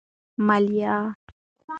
[0.47, 0.97] مالیه